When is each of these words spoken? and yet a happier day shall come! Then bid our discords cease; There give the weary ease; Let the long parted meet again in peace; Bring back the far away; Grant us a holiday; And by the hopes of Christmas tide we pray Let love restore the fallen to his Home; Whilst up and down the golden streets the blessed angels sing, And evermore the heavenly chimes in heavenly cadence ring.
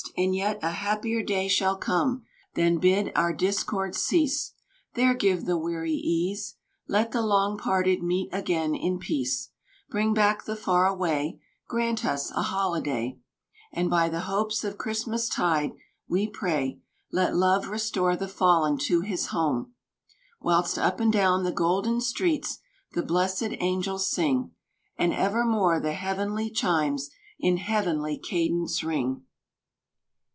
and 0.17 0.35
yet 0.35 0.59
a 0.61 0.71
happier 0.71 1.23
day 1.23 1.47
shall 1.47 1.77
come! 1.77 2.25
Then 2.55 2.79
bid 2.79 3.13
our 3.15 3.31
discords 3.31 3.97
cease; 4.01 4.51
There 4.93 5.13
give 5.13 5.45
the 5.45 5.57
weary 5.57 5.93
ease; 5.93 6.55
Let 6.85 7.11
the 7.11 7.21
long 7.21 7.57
parted 7.57 8.03
meet 8.03 8.29
again 8.33 8.75
in 8.75 8.99
peace; 8.99 9.51
Bring 9.89 10.13
back 10.13 10.43
the 10.43 10.57
far 10.57 10.85
away; 10.85 11.39
Grant 11.67 12.03
us 12.03 12.29
a 12.31 12.41
holiday; 12.41 13.17
And 13.71 13.89
by 13.89 14.09
the 14.09 14.21
hopes 14.21 14.65
of 14.65 14.77
Christmas 14.77 15.29
tide 15.29 15.71
we 16.09 16.27
pray 16.27 16.81
Let 17.11 17.35
love 17.35 17.69
restore 17.69 18.17
the 18.17 18.27
fallen 18.27 18.77
to 18.79 19.01
his 19.01 19.27
Home; 19.27 19.73
Whilst 20.41 20.77
up 20.77 20.99
and 20.99 21.13
down 21.13 21.45
the 21.45 21.53
golden 21.53 22.01
streets 22.01 22.59
the 22.91 23.03
blessed 23.03 23.53
angels 23.61 24.11
sing, 24.11 24.51
And 24.97 25.13
evermore 25.13 25.79
the 25.79 25.93
heavenly 25.93 26.49
chimes 26.51 27.11
in 27.39 27.57
heavenly 27.57 28.17
cadence 28.17 28.83
ring. 28.83 29.23